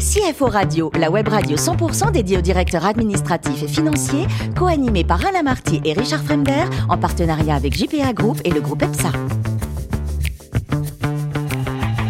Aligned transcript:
CFO 0.00 0.46
Radio, 0.46 0.90
la 0.98 1.10
web 1.10 1.28
radio 1.28 1.58
100% 1.58 2.10
dédiée 2.10 2.38
aux 2.38 2.40
directeurs 2.40 2.86
administratifs 2.86 3.62
et 3.62 3.68
financiers, 3.68 4.26
co-animée 4.56 5.04
par 5.04 5.24
Alain 5.26 5.42
Marty 5.42 5.82
et 5.84 5.92
Richard 5.92 6.22
Fremder, 6.22 6.64
en 6.88 6.96
partenariat 6.96 7.54
avec 7.54 7.76
JPA 7.76 8.14
Group 8.14 8.40
et 8.44 8.50
le 8.50 8.62
groupe 8.62 8.82
EPSA. 8.82 9.12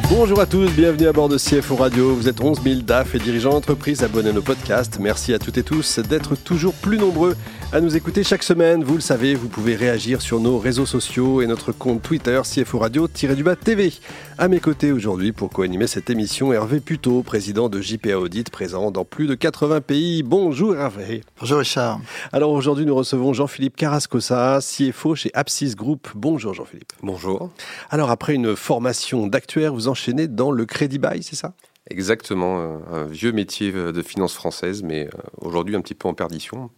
Bonjour 0.08 0.40
à 0.40 0.46
tous, 0.46 0.70
bienvenue 0.70 1.08
à 1.08 1.12
bord 1.12 1.28
de 1.28 1.36
CFO 1.36 1.74
Radio. 1.76 2.14
Vous 2.14 2.28
êtes 2.28 2.40
11 2.40 2.62
000 2.62 2.80
DAF 2.82 3.16
et 3.16 3.18
dirigeants 3.18 3.52
d'entreprise 3.52 4.04
abonnés 4.04 4.30
à 4.30 4.32
nos 4.32 4.42
podcasts. 4.42 5.00
Merci 5.00 5.34
à 5.34 5.40
toutes 5.40 5.58
et 5.58 5.64
tous 5.64 5.98
d'être 5.98 6.36
toujours 6.36 6.74
plus 6.74 6.98
nombreux 6.98 7.36
à 7.72 7.80
nous 7.80 7.96
écouter 7.96 8.24
chaque 8.24 8.42
semaine. 8.42 8.82
Vous 8.82 8.94
le 8.94 9.00
savez, 9.00 9.34
vous 9.34 9.48
pouvez 9.48 9.76
réagir 9.76 10.22
sur 10.22 10.40
nos 10.40 10.58
réseaux 10.58 10.86
sociaux 10.86 11.40
et 11.40 11.46
notre 11.46 11.70
compte 11.70 12.02
Twitter 12.02 12.40
CFO 12.42 12.80
Radio-du-bas 12.80 13.54
TV. 13.54 13.92
À 14.38 14.48
mes 14.48 14.58
côtés 14.58 14.90
aujourd'hui 14.90 15.30
pour 15.30 15.50
co-animer 15.50 15.86
cette 15.86 16.10
émission, 16.10 16.52
Hervé 16.52 16.80
Puto, 16.80 17.22
président 17.22 17.68
de 17.68 17.80
JPA 17.80 18.18
Audit, 18.18 18.50
présent 18.50 18.90
dans 18.90 19.04
plus 19.04 19.28
de 19.28 19.36
80 19.36 19.82
pays. 19.82 20.24
Bonjour 20.24 20.74
Hervé. 20.74 21.22
Bonjour 21.38 21.58
Richard. 21.60 22.00
Alors 22.32 22.50
aujourd'hui, 22.50 22.86
nous 22.86 22.94
recevons 22.94 23.32
Jean-Philippe 23.32 23.76
Carrascosa, 23.76 24.58
CFO 24.60 25.14
chez 25.14 25.30
Apsis 25.34 25.76
Group. 25.76 26.08
Bonjour 26.16 26.54
Jean-Philippe. 26.54 26.92
Bonjour. 27.04 27.50
Alors 27.90 28.10
après 28.10 28.34
une 28.34 28.56
formation 28.56 29.28
d'actuaire, 29.28 29.72
vous 29.72 29.86
enchaînez 29.86 30.26
dans 30.26 30.50
le 30.50 30.66
crédit 30.66 30.98
bail, 30.98 31.22
c'est 31.22 31.36
ça? 31.36 31.52
Exactement, 31.88 32.80
un 32.92 33.04
vieux 33.06 33.32
métier 33.32 33.72
de 33.72 34.02
finance 34.02 34.34
française, 34.34 34.82
mais 34.82 35.06
euh, 35.06 35.18
aujourd'hui 35.38 35.76
un 35.76 35.80
petit 35.80 35.94
peu 35.94 36.08
en 36.08 36.14
perdition. 36.14 36.70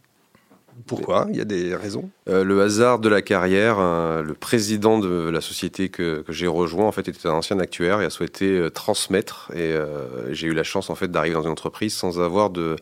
Pourquoi? 0.87 1.27
Il 1.31 1.37
y 1.37 1.41
a 1.41 1.45
des 1.45 1.75
raisons? 1.75 2.11
Euh, 2.29 2.45
Le 2.45 2.61
hasard 2.62 2.99
de 2.99 3.09
la 3.09 3.23
carrière. 3.23 3.79
Euh, 3.79 4.23
le 4.23 4.35
président 4.35 4.99
de 4.99 5.29
la 5.30 5.41
société 5.41 5.89
que, 5.89 6.25
j'ai 6.29 6.47
rejoint 6.47 6.87
en 6.87 6.93
fait 6.93 7.09
était 7.09 7.27
un 7.29 7.33
ancien 7.33 7.59
actuaire 7.59 8.01
et 8.01 8.05
a 8.05 8.11
souhaité 8.11 8.47
euh, 8.59 8.71
transmettre. 8.71 9.51
Et 9.55 9.75
j'ai 10.30 10.49
eu 10.49 10.55
la 10.55 10.65
chance 10.65 10.91
en 10.91 10.95
fait 10.95 11.11
d'arriver 11.11 11.35
dans 11.35 11.43
une 11.43 11.51
entreprise 11.51 11.95
sans 11.95 12.21
avoir 12.21 12.51
de 12.51 12.77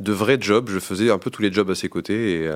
de 0.00 0.12
vrais 0.12 0.38
jobs. 0.40 0.68
Je 0.70 0.78
faisais 0.78 1.10
un 1.10 1.18
peu 1.18 1.28
tous 1.28 1.42
les 1.42 1.52
jobs 1.52 1.68
à 1.70 1.74
ses 1.74 1.88
côtés 1.88 2.34
et 2.34 2.50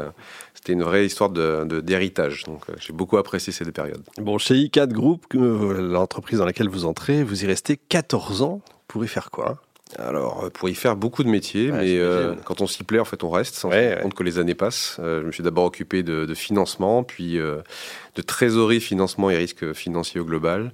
c'était 0.54 0.74
une 0.74 0.84
vraie 0.84 1.04
histoire 1.04 1.28
de, 1.28 1.80
d'héritage. 1.80 2.44
Donc 2.44 2.62
j'ai 2.78 2.92
beaucoup 2.92 3.16
apprécié 3.16 3.52
ces 3.52 3.64
deux 3.64 3.72
périodes. 3.72 4.02
Bon, 4.18 4.38
chez 4.38 4.54
i4 4.54 4.92
Group, 4.92 5.26
l'entreprise 5.34 6.38
dans 6.38 6.44
laquelle 6.44 6.68
vous 6.68 6.84
entrez, 6.84 7.24
vous 7.24 7.42
y 7.42 7.46
restez 7.46 7.76
14 7.76 8.42
ans. 8.42 8.60
Vous 8.64 8.84
pouvez 8.86 9.08
faire 9.08 9.32
quoi? 9.32 9.60
Alors, 9.98 10.44
euh, 10.44 10.50
pour 10.50 10.68
y 10.68 10.74
faire 10.74 10.96
beaucoup 10.96 11.22
de 11.24 11.28
métiers, 11.28 11.70
mais 11.70 11.98
euh, 11.98 12.34
quand 12.44 12.60
on 12.60 12.66
s'y 12.66 12.84
plaît, 12.84 12.98
en 12.98 13.04
fait, 13.04 13.24
on 13.24 13.30
reste, 13.30 13.54
sans 13.54 13.70
compte 14.02 14.14
que 14.14 14.22
les 14.22 14.38
années 14.38 14.54
passent. 14.54 14.96
Euh, 15.00 15.20
je 15.20 15.26
me 15.26 15.32
suis 15.32 15.42
d'abord 15.42 15.64
occupé 15.64 16.02
de, 16.02 16.32
financement, 16.34 17.02
puis 17.02 17.34
de 17.34 18.22
trésorerie, 18.22 18.80
financement 18.80 19.30
et 19.30 19.36
risque 19.36 19.72
financier 19.72 20.20
au 20.20 20.24
global. 20.24 20.72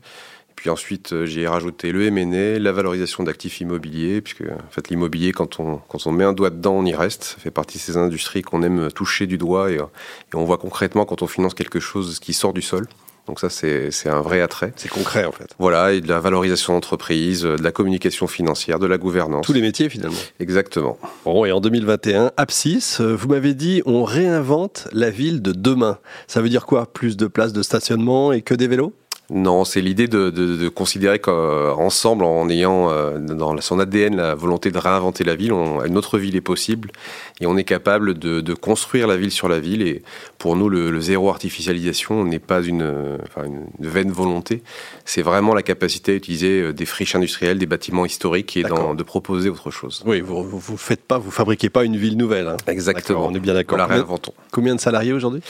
puis 0.54 0.70
ensuite, 0.70 1.24
j'ai 1.24 1.46
rajouté 1.48 1.92
le 1.92 2.06
M&A, 2.06 2.58
la 2.58 2.72
valorisation 2.72 3.24
d'actifs 3.24 3.60
immobiliers, 3.60 4.20
puisque 4.20 4.42
en 4.42 4.70
fait, 4.70 4.88
l'immobilier, 4.88 5.32
quand 5.32 5.60
on, 5.60 5.76
quand 5.88 6.06
on 6.06 6.12
met 6.12 6.24
un 6.24 6.32
doigt 6.32 6.50
dedans, 6.50 6.74
on 6.74 6.84
y 6.84 6.94
reste. 6.94 7.24
Ça 7.24 7.36
fait 7.38 7.50
partie 7.50 7.78
de 7.78 7.82
ces 7.82 7.96
industries 7.96 8.42
qu'on 8.42 8.62
aime 8.62 8.90
toucher 8.92 9.26
du 9.26 9.38
doigt, 9.38 9.70
et, 9.70 9.76
et 9.76 10.34
on 10.34 10.44
voit 10.44 10.58
concrètement 10.58 11.04
quand 11.04 11.22
on 11.22 11.26
finance 11.26 11.54
quelque 11.54 11.80
chose 11.80 12.18
qui 12.20 12.32
sort 12.32 12.52
du 12.52 12.62
sol. 12.62 12.86
Donc 13.28 13.40
ça, 13.40 13.50
c'est 13.50 14.08
un 14.08 14.22
vrai 14.22 14.40
attrait. 14.40 14.72
C'est 14.76 14.88
concret 14.88 15.24
en 15.26 15.32
fait. 15.32 15.54
Voilà, 15.58 15.92
et 15.92 16.00
de 16.00 16.08
la 16.08 16.18
valorisation 16.18 16.72
d'entreprise, 16.72 17.42
de 17.42 17.62
la 17.62 17.72
communication 17.72 18.26
financière, 18.26 18.78
de 18.78 18.86
la 18.86 18.96
gouvernance. 18.96 19.44
Tous 19.44 19.52
les 19.52 19.60
métiers 19.60 19.90
finalement. 19.90 20.16
Exactement. 20.40 20.98
Bon, 21.26 21.44
et 21.44 21.52
en 21.52 21.60
2021, 21.60 22.32
Apsis, 22.38 22.96
euh, 23.00 23.14
vous 23.14 23.28
m'avez 23.28 23.52
dit, 23.52 23.82
on 23.84 24.02
réinvente 24.02 24.88
la 24.92 25.10
ville 25.10 25.42
de 25.42 25.52
demain. 25.52 25.98
Ça 26.26 26.40
veut 26.40 26.48
dire 26.48 26.64
quoi? 26.64 26.86
Plus 26.90 27.18
de 27.18 27.26
places 27.26 27.52
de 27.52 27.62
stationnement 27.62 28.32
et 28.32 28.40
que 28.40 28.54
des 28.54 28.66
vélos? 28.66 28.94
Non, 29.30 29.66
c'est 29.66 29.82
l'idée 29.82 30.08
de, 30.08 30.30
de, 30.30 30.56
de, 30.56 30.68
considérer 30.70 31.18
qu'ensemble, 31.18 32.24
en 32.24 32.48
ayant 32.48 32.90
euh, 32.90 33.18
dans 33.18 33.60
son 33.60 33.78
ADN 33.78 34.16
la 34.16 34.34
volonté 34.34 34.70
de 34.70 34.78
réinventer 34.78 35.22
la 35.22 35.36
ville, 35.36 35.52
on, 35.52 35.84
une 35.84 35.98
autre 35.98 36.18
ville 36.18 36.34
est 36.34 36.40
possible 36.40 36.90
et 37.38 37.46
on 37.46 37.58
est 37.58 37.64
capable 37.64 38.14
de, 38.14 38.40
de, 38.40 38.54
construire 38.54 39.06
la 39.06 39.18
ville 39.18 39.30
sur 39.30 39.50
la 39.50 39.60
ville. 39.60 39.82
Et 39.82 40.02
pour 40.38 40.56
nous, 40.56 40.70
le, 40.70 40.90
le 40.90 41.00
zéro 41.00 41.28
artificialisation 41.28 42.24
n'est 42.24 42.38
pas 42.38 42.62
une, 42.62 43.18
enfin 43.22 43.44
une, 43.44 43.66
vaine 43.80 44.10
volonté, 44.10 44.62
c'est 45.04 45.22
vraiment 45.22 45.52
la 45.52 45.62
capacité 45.62 46.12
à 46.12 46.14
utiliser 46.14 46.62
euh, 46.62 46.72
des 46.72 46.86
friches 46.86 47.14
industrielles, 47.14 47.58
des 47.58 47.66
bâtiments 47.66 48.06
historiques 48.06 48.56
et 48.56 48.62
dans, 48.62 48.94
de 48.94 49.02
proposer 49.02 49.50
autre 49.50 49.70
chose. 49.70 50.02
Oui, 50.06 50.22
vous 50.22 50.42
vous 50.42 50.76
faites 50.78 51.02
pas, 51.02 51.18
vous 51.18 51.30
fabriquez 51.30 51.68
pas 51.68 51.84
une 51.84 51.98
ville 51.98 52.16
nouvelle. 52.16 52.48
Hein. 52.48 52.56
Exactement. 52.66 53.26
On 53.26 53.34
est 53.34 53.40
bien 53.40 53.52
d'accord. 53.52 53.76
La 53.76 53.84
réinventons. 53.84 54.32
Combien 54.52 54.74
de 54.74 54.80
salariés 54.80 55.12
aujourd'hui? 55.12 55.42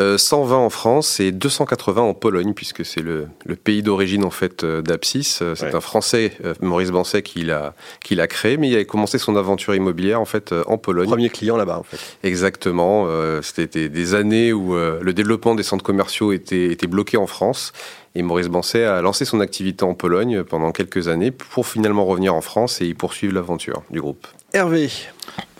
Euh, 0.00 0.16
120 0.16 0.56
en 0.56 0.70
France 0.70 1.20
et 1.20 1.30
280 1.30 2.00
en 2.00 2.14
Pologne, 2.14 2.54
puisque 2.54 2.86
c'est 2.86 3.02
le 3.02 3.17
le, 3.44 3.56
pays 3.56 3.82
d'origine 3.82 4.24
en 4.24 4.30
fait 4.30 4.64
euh, 4.64 4.82
d'Apsis. 4.82 5.38
Euh, 5.42 5.54
c'est 5.54 5.74
un 5.74 5.80
Français, 5.80 6.32
euh, 6.44 6.54
Maurice 6.60 6.90
Banset, 6.90 7.22
qui 7.22 7.42
l'a 7.42 7.74
qui 8.02 8.14
l'a 8.14 8.26
créé, 8.26 8.56
mais 8.56 8.68
il 8.68 8.76
a 8.76 8.84
commencé 8.84 9.18
son 9.18 9.36
aventure 9.36 9.74
immobilière 9.74 10.20
en 10.20 10.24
fait 10.24 10.54
en 10.66 10.78
Pologne. 10.78 11.08
Premier 11.08 11.30
client 11.30 11.56
là-bas 11.56 11.78
en 11.78 11.82
fait. 11.82 11.98
Exactement. 12.22 13.06
C'était 13.42 13.88
des 13.88 14.14
années 14.14 14.52
où 14.52 14.74
le 14.74 15.12
développement 15.12 15.54
des 15.54 15.62
centres 15.62 15.84
commerciaux 15.84 16.32
était, 16.32 16.72
était 16.72 16.86
bloqué 16.86 17.16
en 17.16 17.26
France. 17.26 17.72
Et 18.14 18.22
Maurice 18.22 18.48
Banset 18.48 18.84
a 18.84 19.00
lancé 19.00 19.24
son 19.24 19.40
activité 19.40 19.84
en 19.84 19.94
Pologne 19.94 20.42
pendant 20.42 20.72
quelques 20.72 21.08
années 21.08 21.30
pour 21.30 21.66
finalement 21.66 22.04
revenir 22.04 22.34
en 22.34 22.40
France 22.40 22.80
et 22.80 22.86
y 22.86 22.94
poursuivre 22.94 23.34
l'aventure 23.34 23.82
du 23.90 24.00
groupe. 24.00 24.26
Hervé. 24.52 24.90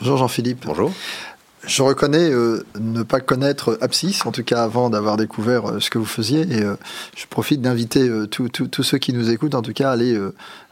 Bonjour 0.00 0.16
Jean-Philippe. 0.16 0.64
Bonjour. 0.66 0.90
Je 1.64 1.82
reconnais 1.82 2.30
euh, 2.30 2.64
ne 2.78 3.02
pas 3.02 3.20
connaître 3.20 3.78
Apsis, 3.80 4.20
en 4.24 4.32
tout 4.32 4.44
cas 4.44 4.62
avant 4.62 4.91
d'avoir 4.91 5.16
découvert 5.16 5.69
euh, 5.69 5.80
ce 5.80 5.91
que 5.91 5.98
vous 5.98 6.04
faisiez. 6.04 6.42
Et 6.50 6.62
euh, 6.62 6.76
je 7.16 7.26
profite 7.26 7.60
d'inviter 7.60 8.08
tous 8.30 8.82
ceux 8.82 8.98
qui 8.98 9.12
nous 9.12 9.30
écoutent, 9.30 9.54
en 9.54 9.62
tout 9.62 9.72
cas, 9.72 9.91
à 9.91 9.92
aller 9.92 10.19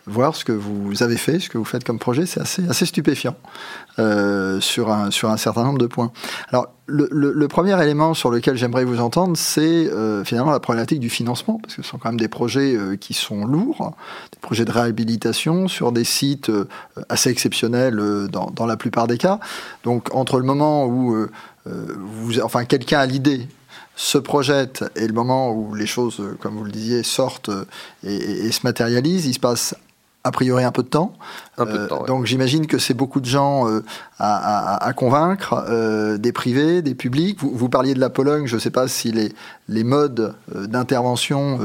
voir 0.06 0.37
ce 0.37 0.44
que 0.44 0.53
vous 0.53 1.03
avez 1.03 1.17
fait, 1.17 1.41
ce 1.41 1.49
que 1.49 1.59
vous 1.59 1.65
faites 1.65 1.83
comme 1.83 1.99
projet, 1.99 2.27
c'est 2.27 2.41
assez, 2.41 2.67
assez 2.69 2.87
stupéfiant 2.87 3.34
euh, 3.99 4.61
sur, 4.61 4.91
un, 4.91 5.11
sur 5.11 5.31
un 5.31 5.37
certain 5.37 5.65
nombre 5.65 5.78
de 5.78 5.87
points. 5.87 6.12
Alors, 6.50 6.69
le, 6.87 7.47
premier 7.49 7.81
élément 7.83 8.15
sur 8.15 8.31
lequel 8.31 8.56
j'aimerais 8.56 8.84
vous 8.84 9.00
entendre, 9.00 9.37
c'est 9.37 9.91
euh, 9.91 10.25
finalement 10.25 10.53
la 10.53 10.61
problématique 10.61 11.00
du 11.00 11.11
financement, 11.11 11.59
parce 11.61 11.75
que 11.75 11.83
ce 11.83 11.89
sont 11.89 11.99
quand 11.99 12.11
même 12.11 12.21
des 12.21 12.28
projets 12.28 12.77
euh, 12.77 12.97
qui 12.97 13.15
sont 13.15 13.45
lourds, 13.45 13.97
des 14.33 14.39
projets 14.39 14.65
de 14.65 14.71
réhabilitation 14.71 15.66
sur 15.66 15.91
des 15.91 16.05
sites 16.05 16.53
assez 17.09 17.31
exceptionnels 17.31 17.97
dans, 18.31 18.50
dans, 18.50 18.66
la 18.66 18.77
plupart 18.77 19.09
des 19.09 19.19
cas. 19.19 19.41
Donc, 19.83 20.15
entre 20.15 20.39
le 20.39 20.45
moment 20.45 20.87
où 20.87 21.16
vous, 21.65 22.41
enfin, 22.41 22.65
quelqu'un 22.65 23.00
a 23.00 23.06
l'idée 23.06 23.49
se 23.97 24.19
projette 24.19 24.84
et 24.95 25.06
le 25.06 25.15
moment 25.15 25.53
où 25.53 25.75
les 25.75 25.87
choses, 25.87 26.22
comme 26.41 26.55
vous 26.55 26.65
le 26.65 26.71
disiez, 26.71 27.03
sortent 27.03 27.50
et 28.05 28.53
se 28.53 28.61
matérialisent, 28.62 29.27
il 29.27 29.34
se 29.34 29.41
passe 29.41 29.75
a 30.26 30.31
priori 30.32 30.64
un 30.64 30.72
peu 30.72 30.82
de 30.82 30.88
temps. 30.88 31.12
Euh, 31.60 31.88
donc 32.06 32.26
j'imagine 32.26 32.66
que 32.66 32.78
c'est 32.78 32.94
beaucoup 32.94 33.20
de 33.20 33.26
gens 33.26 33.69
euh, 33.69 33.84
à, 34.19 34.92
convaincre, 34.94 35.64
euh, 35.69 36.19
des 36.19 36.32
privés, 36.32 36.82
des 36.82 36.94
publics. 36.94 37.38
Vous, 37.41 37.69
parliez 37.69 37.94
de 37.94 38.00
la 38.00 38.10
Pologne, 38.10 38.47
je 38.47 38.56
ne 38.56 38.60
sais 38.60 38.70
pas 38.70 38.88
si 38.88 39.12
les, 39.12 39.32
les 39.69 39.84
modes 39.84 40.34
d'intervention 40.53 41.60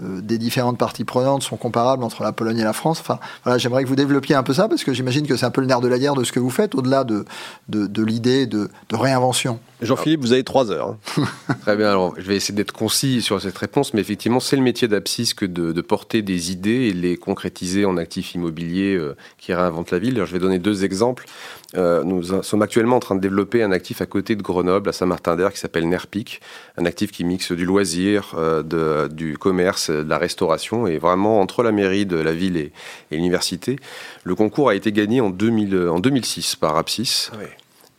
des 0.00 0.38
différentes 0.38 0.78
parties 0.78 1.04
prenantes 1.04 1.42
sont 1.42 1.56
comparables 1.56 2.02
entre 2.04 2.22
la 2.22 2.32
Pologne 2.32 2.58
et 2.58 2.64
la 2.64 2.72
France. 2.72 3.00
Enfin, 3.00 3.18
voilà, 3.44 3.58
j'aimerais 3.58 3.84
que 3.84 3.88
vous 3.88 3.96
développiez 3.96 4.34
un 4.34 4.42
peu 4.42 4.54
ça, 4.54 4.68
parce 4.68 4.84
que 4.84 4.92
j'imagine 4.92 5.26
que 5.26 5.36
c'est 5.36 5.46
un 5.46 5.50
peu 5.50 5.60
le 5.60 5.66
nerf 5.66 5.80
de 5.80 5.88
la 5.88 5.98
guerre 5.98 6.14
de 6.14 6.24
ce 6.24 6.32
que 6.32 6.40
vous 6.40 6.50
faites, 6.50 6.74
au-delà 6.74 7.04
de, 7.04 7.24
de, 7.68 8.02
l'idée 8.02 8.46
de, 8.46 8.68
réinvention. 8.92 9.60
Jean-Philippe, 9.82 10.20
vous 10.20 10.32
avez 10.32 10.44
trois 10.44 10.70
heures. 10.70 10.96
Hein. 11.16 11.24
Très 11.62 11.76
bien, 11.76 11.90
alors 11.90 12.14
je 12.18 12.22
vais 12.22 12.36
essayer 12.36 12.54
d'être 12.54 12.72
concis 12.72 13.22
sur 13.22 13.40
cette 13.40 13.56
réponse, 13.56 13.94
mais 13.94 14.00
effectivement, 14.00 14.40
c'est 14.40 14.56
le 14.56 14.62
métier 14.62 14.88
d'Apsis 14.88 15.34
que 15.34 15.46
de, 15.46 15.80
porter 15.80 16.22
des 16.22 16.52
idées 16.52 16.88
et 16.88 16.92
les 16.92 17.16
concrétiser 17.16 17.84
en 17.84 17.96
actifs 17.96 18.34
immobiliers 18.34 18.94
euh, 18.94 19.16
qui 19.38 19.54
réinventent 19.54 19.90
la 19.90 19.98
ville. 19.98 20.14
Alors, 20.16 20.26
je 20.26 20.32
vais 20.32 20.38
donner 20.38 20.58
deux 20.58 20.84
exemples. 20.84 21.26
Euh, 21.76 22.02
nous 22.04 22.42
sommes 22.42 22.62
actuellement 22.62 22.96
en 22.96 23.00
train 23.00 23.14
de 23.14 23.20
développer 23.20 23.62
un 23.62 23.72
actif 23.72 24.00
à 24.02 24.06
côté 24.06 24.36
de 24.36 24.42
Grenoble, 24.42 24.88
à 24.88 24.92
Saint-Martin-d'Air, 24.92 25.52
qui 25.52 25.58
s'appelle 25.58 25.88
Nerpic, 25.88 26.40
un 26.76 26.84
actif 26.84 27.12
qui 27.12 27.24
mixe 27.24 27.52
du 27.52 27.64
loisir, 27.64 28.34
de, 28.36 29.08
du 29.08 29.38
commerce, 29.38 29.90
de 29.90 30.08
la 30.08 30.18
restauration, 30.18 30.86
et 30.86 30.98
vraiment 30.98 31.40
entre 31.40 31.62
la 31.62 31.72
mairie 31.72 32.06
de 32.06 32.16
la 32.16 32.32
ville 32.32 32.56
et, 32.56 32.72
l'université. 33.10 33.76
Le 34.24 34.34
concours 34.34 34.68
a 34.70 34.74
été 34.74 34.92
gagné 34.92 35.20
en, 35.20 35.30
2000, 35.30 35.88
en 35.88 36.00
2006 36.00 36.56
par 36.56 36.76
Apsis. 36.76 37.30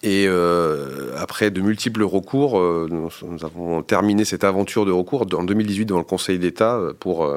Et 0.03 0.25
euh, 0.27 1.15
après 1.17 1.51
de 1.51 1.62
multiples 1.62 2.03
recours, 2.03 2.59
euh, 2.59 2.88
nous, 2.89 3.12
avons 3.44 3.83
terminé 3.83 4.25
cette 4.25 4.44
aventure 4.44 4.85
de 4.85 4.91
recours 4.91 5.27
en 5.33 5.44
2018 5.44 5.85
devant 5.85 6.00
le 6.00 6.06
Conseil 6.06 6.39
d'État 6.39 6.79
pour, 7.00 7.27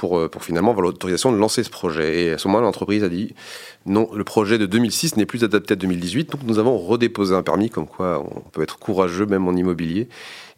pour, 0.00 0.30
pour, 0.30 0.42
finalement 0.42 0.70
avoir 0.70 0.84
l'autorisation 0.86 1.30
de 1.30 1.36
lancer 1.36 1.62
ce 1.62 1.68
projet. 1.68 2.22
Et 2.22 2.32
à 2.32 2.38
ce 2.38 2.48
moment-là, 2.48 2.64
l'entreprise 2.64 3.04
a 3.04 3.10
dit 3.10 3.34
non, 3.84 4.08
le 4.14 4.24
projet 4.24 4.56
de 4.56 4.64
2006 4.64 5.16
n'est 5.16 5.26
plus 5.26 5.44
adapté 5.44 5.74
à 5.74 5.76
2018, 5.76 6.30
donc 6.30 6.40
nous 6.44 6.58
avons 6.58 6.78
redéposé 6.78 7.34
un 7.34 7.42
permis, 7.42 7.68
comme 7.68 7.86
quoi 7.86 8.24
on 8.24 8.40
peut 8.50 8.62
être 8.62 8.78
courageux 8.78 9.26
même 9.26 9.46
en 9.46 9.52
immobilier. 9.52 10.08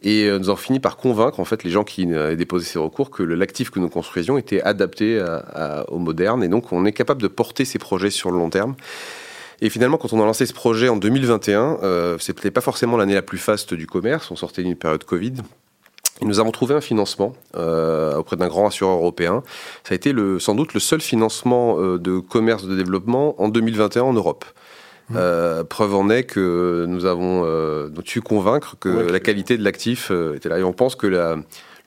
Et 0.03 0.27
euh, 0.27 0.39
nous 0.39 0.49
avons 0.49 0.57
fini 0.57 0.79
par 0.79 0.97
convaincre 0.97 1.41
en 1.41 1.45
fait 1.45 1.65
les 1.65 1.71
gens 1.71 1.85
qui 1.85 2.03
avaient 2.15 2.37
déposé 2.37 2.67
ces 2.67 2.79
recours 2.79 3.11
que 3.11 3.25
l'actif 3.25 3.71
que 3.71 3.81
nous 3.81 3.89
construisions 3.89 4.39
était 4.39 4.63
adapté 4.63 5.21
au 5.89 5.99
moderne. 5.99 6.45
Et 6.45 6.49
donc 6.49 6.73
on 6.73 6.85
est 6.85 6.93
capable 6.93 7.21
de 7.21 7.29
porter 7.29 7.65
ces 7.65 7.79
projets 7.79 8.11
sur 8.11 8.31
le 8.31 8.39
long 8.39 8.51
terme. 8.51 8.77
Et 9.63 9.71
finalement, 9.71 9.97
quand 9.97 10.13
on 10.13 10.21
a 10.21 10.25
lancé 10.25 10.45
ce 10.45 10.53
projet 10.53 10.89
en 10.89 10.97
2021, 10.97 11.79
euh, 11.85 12.17
c'était 12.19 12.51
pas 12.51 12.61
forcément 12.61 12.97
l'année 12.97 13.15
la 13.15 13.23
plus 13.23 13.39
faste 13.39 13.75
du 13.75 13.87
commerce. 13.87 14.29
On 14.33 14.37
sortait 14.37 14.65
d'une 14.65 14.75
période 14.75 15.05
Covid. 15.05 15.35
Et 16.21 16.25
nous 16.25 16.39
avons 16.39 16.51
trouvé 16.51 16.75
un 16.75 16.81
financement 16.81 17.35
euh, 17.57 18.17
auprès 18.17 18.37
d'un 18.37 18.49
grand 18.49 18.67
assureur 18.67 18.97
européen. 18.97 19.43
Ça 19.85 19.93
a 19.93 19.95
été 19.95 20.13
le, 20.13 20.39
sans 20.39 20.55
doute 20.55 20.75
le 20.75 20.81
seul 20.81 21.01
financement 21.01 21.79
euh, 21.79 21.99
de 21.99 22.19
commerce 22.19 22.65
de 22.65 22.77
développement 22.77 23.41
en 23.43 23.49
2021 23.49 24.03
en 24.03 24.13
Europe. 24.13 24.45
Mmh. 25.11 25.15
Euh, 25.17 25.65
preuve 25.65 25.95
en 25.95 26.11
est 26.11 26.23
que 26.23 26.85
nous 26.89 27.07
avons 27.07 27.45
su 28.05 28.21
convaincre 28.21 28.77
que 28.79 28.89
la 28.89 29.21
qualité 29.21 29.57
de 29.57 29.65
l'actif 29.65 30.13
était 30.35 30.49
là. 30.49 30.59
Et 30.59 30.63
on 30.63 30.73
pense 30.73 30.95
que 30.95 31.07
la, 31.07 31.37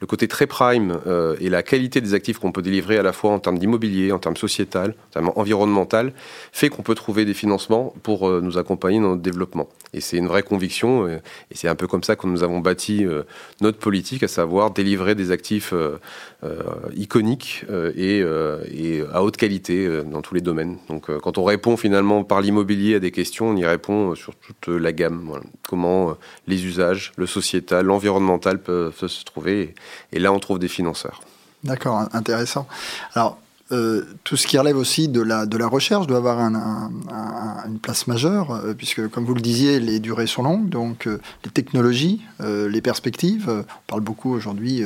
le 0.05 0.07
côté 0.07 0.27
très 0.27 0.45
prime 0.45 0.99
euh, 1.07 1.35
et 1.39 1.49
la 1.49 1.63
qualité 1.63 1.99
des 1.99 2.13
actifs 2.13 2.37
qu'on 2.37 2.51
peut 2.51 2.61
délivrer 2.61 2.99
à 2.99 3.01
la 3.01 3.11
fois 3.11 3.31
en 3.31 3.39
termes 3.39 3.57
d'immobilier, 3.57 4.11
en 4.11 4.19
termes 4.19 4.37
sociétal, 4.37 4.91
en 4.91 5.13
termes 5.13 5.31
environnemental, 5.35 6.13
fait 6.51 6.69
qu'on 6.69 6.83
peut 6.83 6.93
trouver 6.93 7.25
des 7.25 7.33
financements 7.33 7.91
pour 8.03 8.29
euh, 8.29 8.39
nous 8.39 8.59
accompagner 8.59 8.99
dans 8.99 9.09
notre 9.09 9.23
développement. 9.23 9.67
Et 9.93 10.01
c'est 10.01 10.17
une 10.17 10.27
vraie 10.27 10.43
conviction, 10.43 11.07
euh, 11.07 11.17
et 11.49 11.55
c'est 11.55 11.67
un 11.67 11.73
peu 11.73 11.87
comme 11.87 12.03
ça 12.03 12.15
que 12.15 12.27
nous 12.27 12.43
avons 12.43 12.59
bâti 12.59 13.03
notre 13.61 13.79
politique, 13.79 14.21
à 14.21 14.27
savoir 14.27 14.71
délivrer 14.71 15.15
des 15.15 15.31
actifs 15.31 15.73
iconiques 16.95 17.65
et, 17.95 18.23
à 19.13 19.23
haute 19.23 19.37
qualité 19.37 20.03
dans 20.03 20.21
tous 20.21 20.35
les 20.35 20.41
domaines. 20.41 20.77
Donc 20.89 21.15
quand 21.19 21.37
on 21.37 21.43
répond 21.43 21.77
finalement 21.77 22.23
par 22.23 22.41
l'immobilier 22.41 22.95
à 22.95 22.99
des 22.99 23.11
questions, 23.11 23.49
on 23.49 23.55
y 23.55 23.65
répond 23.65 24.13
sur 24.15 24.35
toute 24.35 24.67
la 24.67 24.91
gamme. 24.91 25.39
Comment 25.67 26.15
les 26.47 26.65
usages, 26.65 27.13
le 27.15 27.25
sociétal, 27.25 27.85
l'environnemental 27.85 28.61
peuvent 28.61 29.07
se 29.07 29.23
trouver. 29.23 29.73
Là, 30.13 30.31
on 30.31 30.39
trouve 30.39 30.59
des 30.59 30.67
financeurs. 30.67 31.21
D'accord, 31.63 32.07
intéressant. 32.13 32.67
Alors, 33.15 33.39
euh, 33.71 34.05
tout 34.23 34.37
ce 34.37 34.45
qui 34.45 34.59
relève 34.59 34.77
aussi 34.77 35.07
de 35.07 35.21
la, 35.21 35.47
de 35.47 35.57
la 35.57 35.65
recherche 35.65 36.05
doit 36.05 36.17
avoir 36.17 36.39
un, 36.39 36.53
un, 36.53 36.91
un, 37.11 37.65
une 37.67 37.79
place 37.79 38.05
majeure, 38.05 38.51
euh, 38.51 38.75
puisque, 38.75 39.07
comme 39.09 39.25
vous 39.25 39.33
le 39.33 39.41
disiez, 39.41 39.79
les 39.79 39.99
durées 39.99 40.27
sont 40.27 40.43
longues, 40.43 40.69
donc 40.69 41.07
euh, 41.07 41.19
les 41.43 41.49
technologies, 41.49 42.21
les 42.39 42.81
perspectives, 42.81 43.49
on 43.49 43.65
parle 43.87 44.01
beaucoup 44.01 44.31
aujourd'hui 44.31 44.83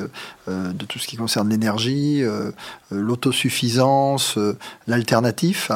de 0.47 0.85
tout 0.85 0.99
ce 0.99 1.07
qui 1.07 1.17
concerne 1.17 1.49
l'énergie, 1.49 2.23
l'autosuffisance, 2.91 4.37
l'alternatif, 4.87 5.71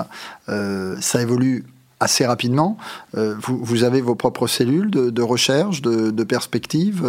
ça 0.47 1.21
évolue 1.21 1.65
assez 2.03 2.25
rapidement. 2.25 2.77
Vous, 3.13 3.59
vous, 3.63 3.83
avez 3.83 4.01
vos 4.01 4.15
propres 4.15 4.47
cellules 4.47 4.91
de, 4.91 5.21
recherche, 5.21 5.81
de, 5.81 6.11
de 6.11 6.23
perspectives 6.23 7.03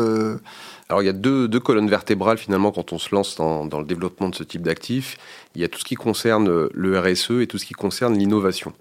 alors 0.89 1.03
il 1.03 1.07
y 1.07 1.09
a 1.09 1.13
deux, 1.15 1.49
colonnes 1.61 1.89
vertébrales 1.89 2.37
finalement 2.37 2.71
quand 2.71 2.93
on 2.93 2.99
se 2.99 3.15
lance 3.15 3.37
dans, 3.37 3.65
le 3.65 3.85
développement 3.87 4.29
de 4.29 4.35
ce 4.35 4.45
type 4.45 4.63
d'actifs. 4.63 5.17
Il 5.55 5.63
y 5.63 5.65
a 5.65 5.69
tout 5.69 5.79
ce 5.79 5.85
qui 5.85 5.95
concerne 5.95 6.69
le 6.73 6.99
RSE 6.99 7.41
et 7.41 7.47
tout 7.47 7.59
ce 7.59 7.65
qui 7.65 7.75
concerne 7.75 8.17
l'innovation. 8.19 8.73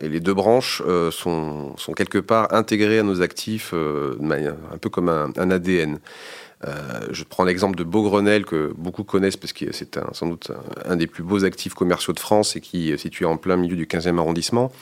Et 0.00 0.08
les 0.08 0.18
deux 0.18 0.34
branches 0.34 0.82
euh, 0.86 1.12
sont, 1.12 1.76
quelque 1.96 2.18
part 2.18 2.52
intégrées 2.52 2.98
à 2.98 3.02
nos 3.04 3.22
actifs 3.22 3.70
euh, 3.72 4.16
un 4.72 4.78
peu 4.78 4.90
comme 4.90 5.08
un 5.08 5.50
ADN. 5.50 6.00
Euh, 6.66 7.06
je 7.12 7.22
prends 7.22 7.44
l'exemple 7.44 7.76
de 7.76 7.84
Beaugrenelle 7.84 8.44
que 8.44 8.72
beaucoup 8.76 9.04
connaissent 9.04 9.36
parce 9.36 9.52
que 9.52 9.72
c'est 9.72 9.98
sans 10.12 10.26
doute 10.26 10.50
un, 10.84 10.96
des 10.96 11.06
plus 11.06 11.22
beaux 11.22 11.44
actifs 11.44 11.74
commerciaux 11.74 12.12
de 12.12 12.18
France 12.18 12.56
et 12.56 12.60
qui 12.60 12.90
est 12.90 12.96
situé 12.96 13.24
en 13.24 13.36
plein 13.36 13.56
milieu 13.56 13.76
du 13.76 13.86
15e 13.86 14.18
arrondissement. 14.18 14.72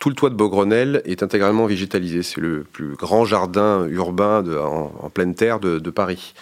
Tout 0.00 0.08
le 0.08 0.14
toit 0.14 0.30
de 0.30 0.34
Beaugrenelle 0.34 1.02
est 1.04 1.22
intégralement 1.22 1.66
végétalisé. 1.66 2.22
C'est 2.22 2.40
le 2.40 2.64
plus 2.64 2.94
grand 2.96 3.24
jardin 3.24 3.86
urbain 3.86 4.42
de, 4.42 4.56
en, 4.56 4.92
en, 4.98 5.10
pleine 5.10 5.34
terre 5.34 5.60
de, 5.60 5.78
de 5.78 5.90
Paris. 5.90 6.34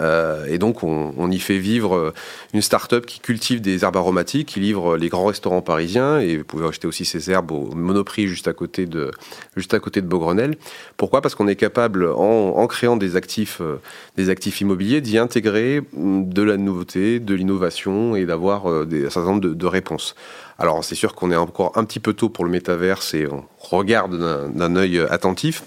Euh, 0.00 0.46
et 0.46 0.58
donc, 0.58 0.82
on, 0.82 1.30
y 1.30 1.38
fait 1.38 1.58
vivre 1.58 2.12
une 2.52 2.62
start-up 2.62 3.06
qui 3.06 3.20
cultive 3.20 3.60
des 3.60 3.84
herbes 3.84 3.96
aromatiques, 3.96 4.48
qui 4.48 4.60
livre 4.60 4.96
les 4.96 5.08
grands 5.08 5.26
restaurants 5.26 5.62
parisiens. 5.62 6.20
Et 6.20 6.38
vous 6.38 6.44
pouvez 6.44 6.66
acheter 6.66 6.86
aussi 6.86 7.04
ces 7.04 7.30
herbes 7.30 7.52
au 7.52 7.74
monoprix 7.74 8.26
juste 8.26 8.48
à 8.48 8.52
côté 8.52 8.86
de, 8.86 9.10
juste 9.56 9.74
à 9.74 9.80
côté 9.80 10.00
de 10.00 10.06
Beaugrenelle. 10.06 10.56
Pourquoi? 10.96 11.20
Parce 11.22 11.34
qu'on 11.34 11.48
est 11.48 11.56
capable, 11.56 12.08
en, 12.08 12.66
créant 12.66 12.96
des 12.96 13.16
actifs, 13.16 13.60
euh, 13.60 13.80
des 14.16 14.30
actifs 14.30 14.60
immobiliers, 14.60 15.00
d'y 15.00 15.18
intégrer 15.18 15.82
de 15.94 16.42
la 16.42 16.56
nouveauté, 16.56 17.20
de 17.20 17.34
l'innovation 17.34 18.16
et 18.16 18.26
d'avoir 18.26 18.70
euh, 18.70 18.86
un 19.06 19.10
certain 19.10 19.28
nombre 19.28 19.42
de, 19.42 19.54
de 19.54 19.66
réponses. 19.66 20.14
Alors, 20.58 20.84
c'est 20.84 20.94
sûr 20.94 21.14
qu'on 21.14 21.30
est 21.30 21.36
encore 21.36 21.72
un 21.76 21.84
petit 21.84 22.00
peu 22.00 22.12
tôt 22.12 22.28
pour 22.28 22.44
le 22.44 22.50
métaverse 22.50 23.14
et 23.14 23.26
on 23.26 23.44
regarde 23.58 24.16
d'un 24.54 24.76
œil 24.76 24.98
attentif. 25.10 25.64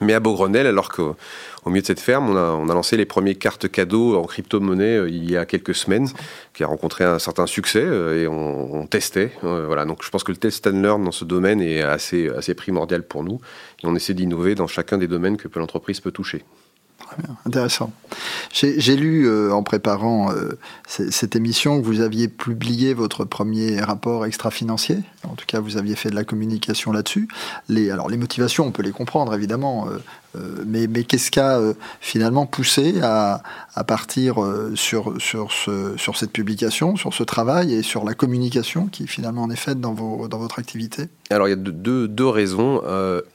Mais 0.00 0.12
à 0.12 0.20
Beaugrenelle, 0.20 0.66
alors 0.66 0.90
qu'au 0.90 1.16
milieu 1.66 1.80
de 1.80 1.86
cette 1.86 2.00
ferme, 2.00 2.30
on 2.30 2.68
a, 2.68 2.74
lancé 2.74 2.96
les 2.96 3.04
premiers 3.04 3.36
cartes 3.36 3.70
cadeaux 3.70 4.16
en 4.16 4.24
crypto-monnaie 4.24 4.96
euh, 4.96 5.08
il 5.08 5.30
y 5.30 5.36
a 5.36 5.46
quelques 5.46 5.74
semaines, 5.74 6.08
qui 6.52 6.64
a 6.64 6.66
rencontré 6.66 7.04
un 7.04 7.18
certain 7.18 7.46
succès 7.46 7.82
euh, 7.82 8.22
et 8.22 8.26
on, 8.26 8.74
on 8.74 8.86
testait. 8.86 9.30
Euh, 9.44 9.66
voilà, 9.66 9.84
donc 9.84 10.02
je 10.02 10.10
pense 10.10 10.24
que 10.24 10.32
le 10.32 10.38
test 10.38 10.66
and 10.66 10.82
learn 10.82 11.04
dans 11.04 11.12
ce 11.12 11.24
domaine 11.24 11.60
est 11.62 11.82
assez, 11.82 12.28
assez 12.30 12.54
primordial 12.54 13.04
pour 13.04 13.22
nous. 13.22 13.40
Et 13.82 13.86
on 13.86 13.94
essaie 13.94 14.14
d'innover 14.14 14.54
dans 14.54 14.66
chacun 14.66 14.98
des 14.98 15.06
domaines 15.06 15.36
que 15.36 15.48
l'entreprise 15.58 16.00
peut 16.00 16.12
toucher. 16.12 16.44
Intéressant. 17.46 17.92
J'ai 18.52 18.96
lu 18.96 19.26
euh, 19.26 19.52
en 19.52 19.62
préparant 19.62 20.32
euh, 20.32 20.58
cette 20.86 21.36
émission 21.36 21.80
que 21.80 21.86
vous 21.86 22.00
aviez 22.00 22.28
publié 22.28 22.94
votre 22.94 23.24
premier 23.24 23.80
rapport 23.80 24.26
extra-financier. 24.26 24.98
En 25.24 25.34
tout 25.34 25.46
cas, 25.46 25.60
vous 25.60 25.76
aviez 25.76 25.96
fait 25.96 26.10
de 26.10 26.14
la 26.14 26.24
communication 26.24 26.92
là-dessus. 26.92 27.28
Les, 27.68 27.90
alors, 27.90 28.08
les 28.08 28.16
motivations, 28.16 28.66
on 28.66 28.70
peut 28.70 28.82
les 28.82 28.92
comprendre 28.92 29.34
évidemment. 29.34 29.88
Euh, 29.88 29.98
mais, 30.66 30.88
mais 30.88 31.04
qu'est-ce 31.04 31.30
qui 31.30 31.38
a 31.38 31.60
finalement 32.00 32.44
poussé 32.44 32.96
à, 33.02 33.40
à 33.76 33.84
partir 33.84 34.34
sur, 34.74 35.14
sur, 35.20 35.52
ce, 35.52 35.96
sur 35.96 36.16
cette 36.16 36.32
publication, 36.32 36.96
sur 36.96 37.14
ce 37.14 37.22
travail 37.22 37.72
et 37.72 37.84
sur 37.84 38.04
la 38.04 38.14
communication 38.14 38.88
qui 38.88 39.06
finalement 39.06 39.44
en 39.44 39.50
est 39.50 39.56
faite 39.56 39.80
dans, 39.80 39.94
vos, 39.94 40.26
dans 40.26 40.38
votre 40.38 40.58
activité? 40.58 41.04
Alors 41.30 41.46
il 41.46 41.50
y 41.50 41.54
a 41.54 41.56
deux, 41.56 42.08
deux 42.08 42.26
raisons. 42.26 42.82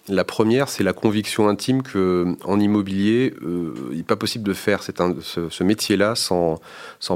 La 0.09 0.23
première, 0.25 0.67
c'est 0.67 0.83
la 0.83 0.91
conviction 0.91 1.47
intime 1.47 1.83
qu'en 1.83 2.59
immobilier, 2.59 3.33
euh, 3.59 3.89
il 3.91 3.97
n'est 3.97 4.03
pas 4.03 4.15
possible 4.15 4.45
de 4.47 4.53
faire 4.53 4.81
ce, 4.83 5.63
métier-là 5.63 6.15
sans, 6.15 6.59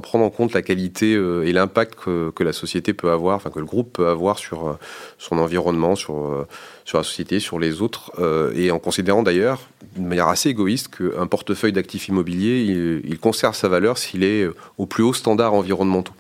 prendre 0.02 0.26
en 0.26 0.30
compte 0.30 0.54
la 0.54 0.62
qualité 0.62 1.14
et 1.14 1.54
l'impact 1.54 1.96
que, 1.96 2.44
la 2.44 2.54
société 2.54 2.94
peut 2.94 3.12
avoir, 3.12 3.38
enfin 3.38 3.50
que 3.50 3.60
le 3.60 3.66
groupe 3.66 3.94
peut 3.94 4.08
avoir 4.08 4.38
sur 4.38 4.78
son 5.18 5.38
environnement, 5.38 5.96
sur, 5.96 6.46
sur 6.84 6.98
la 6.98 7.04
société, 7.04 7.40
sur 7.40 7.58
les 7.58 7.82
autres, 7.82 8.12
et 8.56 8.70
en 8.72 8.80
considérant 8.80 9.24
d'ailleurs 9.24 9.62
de 9.96 10.02
manière 10.02 10.28
assez 10.28 10.50
égoïste 10.50 10.90
qu'un 10.96 11.28
portefeuille 11.28 11.72
d'actifs 11.72 12.10
immobiliers, 12.10 12.64
il, 12.64 13.02
il, 13.06 13.20
conserve 13.20 13.56
sa 13.56 13.70
valeur 13.70 13.98
s'il 13.98 14.24
est 14.24 14.46
au 14.78 14.86
plus 14.86 15.04
haut 15.04 15.14
standard 15.14 15.54
environnementaux. 15.54 16.14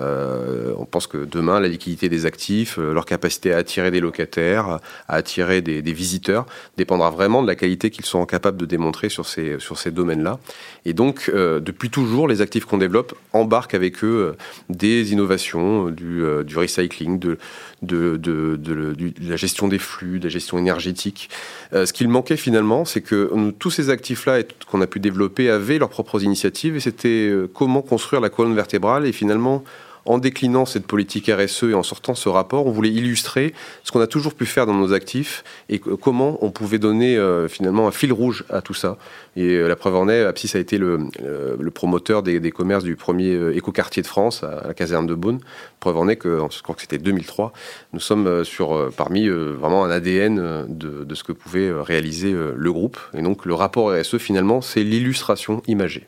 Euh, 0.00 0.72
on 0.78 0.84
pense 0.84 1.06
que 1.06 1.24
demain, 1.24 1.60
la 1.60 1.68
liquidité 1.68 2.08
des 2.08 2.26
actifs, 2.26 2.78
euh, 2.78 2.92
leur 2.92 3.06
capacité 3.06 3.52
à 3.52 3.58
attirer 3.58 3.90
des 3.90 4.00
locataires, 4.00 4.80
à 5.08 5.14
attirer 5.14 5.62
des, 5.62 5.80
visiteurs, 5.92 6.46
dépendra 6.76 7.10
vraiment 7.10 7.42
de 7.42 7.46
la 7.46 7.54
qualité 7.54 7.90
qu'ils 7.90 8.04
seront 8.04 8.26
capables 8.26 8.56
de 8.56 8.66
démontrer 8.66 9.08
sur 9.08 9.26
ces, 9.26 9.58
sur 9.58 9.78
ces 9.78 9.90
domaines-là. 9.90 10.38
Et 10.84 10.92
donc, 10.92 11.30
euh, 11.32 11.60
depuis 11.60 11.90
toujours, 11.90 12.28
les 12.28 12.40
actifs 12.40 12.64
qu'on 12.64 12.78
développe 12.78 13.14
embarquent 13.32 13.74
avec 13.74 14.04
eux 14.04 14.36
des 14.68 15.12
innovations, 15.12 15.88
du, 15.88 16.24
recycling, 16.54 17.18
de, 17.18 17.38
la 17.82 19.36
gestion 19.36 19.68
des 19.68 19.78
flux, 19.78 20.18
de 20.18 20.24
la 20.24 20.30
gestion 20.30 20.58
énergétique. 20.58 21.30
ce 21.72 21.92
qu'il 21.92 22.08
manquait 22.08 22.36
finalement, 22.36 22.84
c'est 22.84 23.00
que 23.00 23.52
tous 23.58 23.70
ces 23.70 23.90
actifs-là 23.90 24.42
qu'on 24.70 24.80
a 24.80 24.86
pu 24.86 25.00
développer 25.00 25.50
avaient 25.50 25.78
leurs 25.78 25.88
propres 25.88 26.22
initiatives 26.22 26.76
et 26.76 26.80
c'était 26.80 27.32
comment 27.54 27.82
construire 27.82 28.20
la 28.20 28.28
colonne 28.28 28.54
vertébrale 28.54 29.06
et 29.06 29.12
finalement 29.12 29.64
en 30.06 30.18
déclinant 30.18 30.64
cette 30.64 30.86
politique 30.86 31.30
RSE 31.30 31.64
et 31.64 31.74
en 31.74 31.82
sortant 31.82 32.14
ce 32.14 32.28
rapport, 32.28 32.66
on 32.66 32.70
voulait 32.70 32.90
illustrer 32.90 33.54
ce 33.84 33.92
qu'on 33.92 34.00
a 34.00 34.06
toujours 34.06 34.34
pu 34.34 34.46
faire 34.46 34.66
dans 34.66 34.74
nos 34.74 34.92
actifs 34.92 35.44
et 35.68 35.78
comment 35.78 36.38
on 36.42 36.50
pouvait 36.50 36.78
donner 36.78 37.16
euh, 37.16 37.48
finalement 37.48 37.86
un 37.88 37.90
fil 37.90 38.12
rouge 38.12 38.44
à 38.50 38.62
tout 38.62 38.74
ça. 38.74 38.98
Et 39.36 39.54
euh, 39.54 39.68
la 39.68 39.76
preuve 39.76 39.96
en 39.96 40.08
est, 40.08 40.24
Apsis 40.24 40.52
a 40.54 40.58
été 40.58 40.78
le, 40.78 40.98
euh, 41.22 41.70
promoteur 41.70 42.22
des, 42.22 42.50
commerces 42.50 42.84
du 42.84 42.96
premier 42.96 43.54
écoquartier 43.54 44.02
de 44.02 44.06
France 44.06 44.42
à, 44.42 44.68
la 44.68 44.74
caserne 44.74 45.06
de 45.06 45.14
Beaune. 45.14 45.40
Preuve 45.80 45.98
en 45.98 46.08
est 46.08 46.16
que, 46.16 46.40
je 46.50 46.62
crois 46.62 46.74
que 46.74 46.80
c'était 46.80 46.98
2003, 46.98 47.52
nous 47.92 48.00
sommes 48.00 48.44
sur 48.44 48.90
parmi 48.96 49.28
vraiment 49.28 49.84
un 49.84 49.90
ADN 49.90 50.66
de, 50.68 51.14
ce 51.14 51.24
que 51.24 51.32
pouvait 51.32 51.70
réaliser 51.72 52.32
le 52.32 52.72
groupe. 52.72 52.98
Et 53.14 53.22
donc 53.22 53.44
le 53.44 53.54
rapport 53.54 53.92
RSE 53.92 54.18
finalement, 54.18 54.60
c'est 54.60 54.82
l'illustration 54.82 55.62
imagée. 55.66 56.06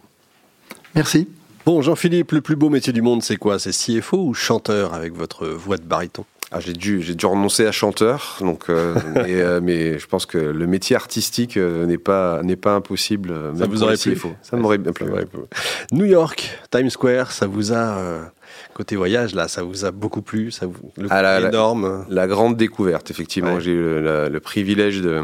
Merci. 0.94 1.28
Bon, 1.68 1.82
Jean-Philippe, 1.82 2.32
le 2.32 2.40
plus 2.40 2.56
beau 2.56 2.70
métier 2.70 2.94
du 2.94 3.02
monde, 3.02 3.22
c'est 3.22 3.36
quoi? 3.36 3.58
C'est 3.58 3.72
CFO 3.72 4.16
ou 4.16 4.32
chanteur 4.32 4.94
avec 4.94 5.12
votre 5.12 5.46
voix 5.46 5.76
de 5.76 5.82
baryton? 5.82 6.24
Ah, 6.50 6.60
j'ai 6.60 6.72
dû, 6.72 7.02
j'ai 7.02 7.14
dû 7.14 7.26
renoncer 7.26 7.66
à 7.66 7.72
chanteur, 7.72 8.38
donc, 8.40 8.70
euh, 8.70 8.94
euh, 9.16 9.60
mais 9.62 9.98
je 9.98 10.06
pense 10.06 10.24
que 10.24 10.38
le 10.38 10.66
métier 10.66 10.96
artistique 10.96 11.58
euh, 11.58 11.84
n'est 11.84 11.98
pas 11.98 12.40
n'est 12.42 12.56
pas 12.56 12.74
impossible. 12.74 13.34
ça 13.54 13.66
vous 13.66 13.82
aurait 13.82 13.98
plu 13.98 14.18
Ça 14.40 14.56
m'aurait 14.56 14.78
bien 14.78 14.92
plu. 14.92 15.08
New 15.92 16.06
York, 16.06 16.58
Times 16.70 16.88
Square, 16.88 17.32
ça 17.32 17.46
vous 17.46 17.74
a 17.74 18.32
côté 18.72 18.96
voyage 18.96 19.34
là, 19.34 19.46
ça 19.46 19.62
vous 19.62 19.84
a 19.84 19.90
beaucoup 19.90 20.22
plu, 20.22 20.50
ça 20.50 20.64
vous 20.64 20.90
le 20.96 21.08
ah, 21.10 21.20
la, 21.20 21.48
énorme? 21.50 22.06
La, 22.08 22.22
la, 22.22 22.26
grande 22.28 22.56
découverte, 22.56 23.10
effectivement, 23.10 23.56
ouais. 23.56 23.60
j'ai 23.60 23.72
eu 23.72 24.00
le, 24.00 24.30
le, 24.30 24.40
privilège 24.40 25.02
de 25.02 25.20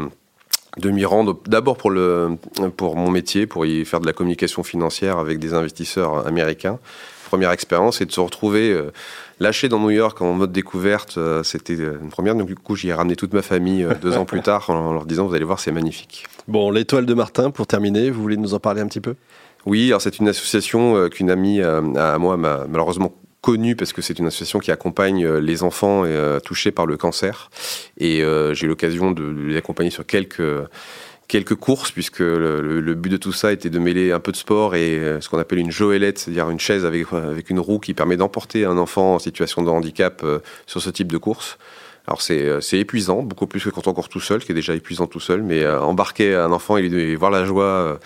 de 0.77 0.89
m'y 0.89 1.05
rendre 1.05 1.39
d'abord 1.47 1.77
pour 1.77 1.91
le 1.91 2.37
pour 2.77 2.95
mon 2.95 3.09
métier, 3.09 3.47
pour 3.47 3.65
y 3.65 3.85
faire 3.85 3.99
de 3.99 4.05
la 4.05 4.13
communication 4.13 4.63
financière 4.63 5.17
avec 5.19 5.39
des 5.39 5.53
investisseurs 5.53 6.27
américains. 6.27 6.79
Première 7.25 7.51
expérience 7.51 8.01
et 8.01 8.05
de 8.05 8.11
se 8.11 8.19
retrouver 8.19 8.71
euh, 8.71 8.91
lâché 9.39 9.67
dans 9.67 9.79
New 9.79 9.89
York 9.89 10.21
en 10.21 10.33
mode 10.33 10.51
découverte, 10.51 11.17
euh, 11.17 11.41
c'était 11.41 11.73
une 11.73 12.09
première. 12.09 12.35
Donc 12.35 12.47
du 12.47 12.55
coup, 12.55 12.75
j'y 12.75 12.89
ai 12.89 12.93
ramené 12.93 13.15
toute 13.15 13.33
ma 13.33 13.41
famille 13.41 13.83
euh, 13.83 13.93
deux 13.99 14.15
ans 14.15 14.25
plus 14.25 14.41
tard 14.43 14.69
en 14.69 14.93
leur 14.93 15.05
disant 15.05 15.25
vous 15.25 15.33
allez 15.33 15.43
voir, 15.43 15.59
c'est 15.59 15.71
magnifique. 15.71 16.25
Bon, 16.47 16.69
l'étoile 16.69 17.05
de 17.05 17.13
Martin 17.13 17.49
pour 17.49 17.65
terminer, 17.65 18.11
vous 18.11 18.21
voulez 18.21 18.37
nous 18.37 18.53
en 18.53 18.59
parler 18.59 18.81
un 18.81 18.87
petit 18.87 19.01
peu? 19.01 19.15
Oui, 19.65 19.87
alors 19.87 20.01
c'est 20.01 20.19
une 20.19 20.27
association 20.27 21.09
qu'une 21.09 21.31
amie 21.31 21.59
à 21.59 22.19
moi 22.19 22.37
m'a 22.37 22.65
malheureusement 22.69 23.11
connue 23.45 23.75
parce 23.75 23.93
que 23.93 24.01
c'est 24.01 24.17
une 24.17 24.25
association 24.25 24.57
qui 24.57 24.71
accompagne 24.71 25.27
les 25.27 25.61
enfants 25.61 26.03
touchés 26.43 26.71
par 26.71 26.87
le 26.87 26.97
cancer. 26.97 27.51
Et 27.99 28.23
j'ai 28.53 28.65
eu 28.65 28.67
l'occasion 28.67 29.11
de 29.11 29.23
les 29.23 29.57
accompagner 29.57 29.91
sur 29.91 30.05
quelques 30.05 30.41
quelques 31.27 31.55
courses, 31.55 31.91
puisque 31.91 32.19
le, 32.19 32.93
but 32.93 33.09
de 33.09 33.17
tout 33.17 33.33
ça 33.33 33.51
était 33.51 33.69
de 33.69 33.79
mêler 33.79 34.11
un 34.11 34.19
peu 34.19 34.31
de 34.31 34.37
sport 34.37 34.75
et 34.75 34.97
euh, 34.97 35.21
ce 35.21 35.29
qu'on 35.29 35.39
appelle 35.39 35.59
une 35.59 35.71
joëlette, 35.71 36.19
c'est-à-dire 36.19 36.49
une 36.49 36.59
chaise 36.59 36.85
avec, 36.85 37.11
avec 37.11 37.49
une 37.49 37.59
roue 37.59 37.79
qui 37.79 37.93
permet 37.93 38.17
d'emporter 38.17 38.65
un 38.65 38.77
enfant 38.77 39.15
en 39.15 39.19
situation 39.19 39.63
de 39.63 39.69
handicap 39.69 40.21
euh, 40.23 40.39
sur 40.65 40.81
ce 40.81 40.89
type 40.89 41.11
de 41.11 41.17
course. 41.17 41.57
Alors 42.07 42.19
euh, 42.29 42.61
c'est 42.61 42.79
épuisant, 42.79 43.23
beaucoup 43.23 43.47
plus 43.47 43.63
que 43.63 43.69
quand 43.69 43.87
on 43.87 43.93
court 43.93 44.09
tout 44.09 44.19
seul, 44.19 44.43
qui 44.43 44.51
est 44.51 44.55
déjà 44.55 44.75
épuisant 44.75 45.07
tout 45.07 45.19
seul, 45.19 45.41
mais 45.41 45.67
embarquer 45.67 46.35
un 46.35 46.51
enfant 46.51 46.77
et 46.77 47.15
voir 47.15 47.31
la 47.31 47.45
joie 47.45 47.99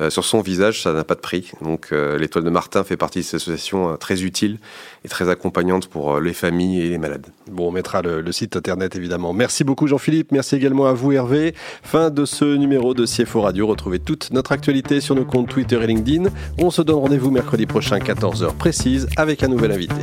euh, 0.00 0.10
sur 0.10 0.24
son 0.24 0.40
visage, 0.40 0.82
ça 0.82 0.92
n'a 0.92 1.04
pas 1.04 1.14
de 1.14 1.20
prix. 1.20 1.50
Donc 1.60 1.88
euh, 1.90 2.18
l'étoile 2.18 2.44
de 2.44 2.50
Martin 2.50 2.84
fait 2.84 2.96
partie 2.96 3.20
de 3.20 3.24
cette 3.24 3.34
association 3.34 3.92
euh, 3.92 3.96
très 3.96 4.22
utile 4.22 4.58
et 5.04 5.08
très 5.08 5.28
accompagnante 5.28 5.88
pour 5.88 6.20
les 6.20 6.32
familles 6.32 6.82
et 6.82 6.88
les 6.88 6.98
malades. 6.98 7.26
Bon, 7.50 7.68
on 7.68 7.70
mettra 7.72 8.02
le, 8.02 8.30
site 8.30 8.56
internet 8.56 8.94
évidemment. 8.94 9.32
Merci 9.32 9.64
beaucoup 9.64 9.88
Jean-Philippe, 9.88 10.30
merci 10.30 10.54
également 10.54 10.86
à 10.86 10.92
vous 10.92 11.12
Hervé. 11.12 11.54
Fin 11.82 12.10
de 12.10 12.24
ce 12.24 12.44
numéro 12.44 12.94
de 12.94 13.06
CFO 13.06 13.40
Radio. 13.40 13.66
Retrouvez 13.66 13.98
toute 13.98 14.30
notre 14.30 14.52
actualité 14.52 15.00
sur 15.00 15.14
nos 15.14 15.24
comptes 15.24 15.48
Twitter 15.48 15.80
et 15.82 15.86
LinkedIn. 15.86 16.30
On 16.58 16.70
se 16.70 16.82
donne 16.82 16.96
rendez-vous 16.96 17.30
mercredi 17.30 17.66
prochain 17.66 17.98
14h 17.98 18.54
précise 18.54 19.08
avec 19.16 19.42
un 19.42 19.48
nouvel 19.48 19.72
invité. 19.72 19.94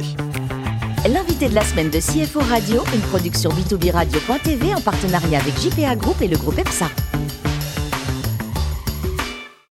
L'invité 1.07 1.49
de 1.49 1.53
la 1.53 1.61
semaine 1.63 1.91
de 1.91 1.99
CFO 1.99 2.39
Radio, 2.39 2.81
une 2.95 3.01
production 3.01 3.51
b2b 3.51 3.91
radio.tv 3.91 4.73
en 4.73 4.81
partenariat 4.81 5.39
avec 5.39 5.53
JPA 5.59 5.95
Group 5.95 6.19
et 6.21 6.27
le 6.27 6.35
groupe 6.35 6.57
EPSA. 6.57 6.87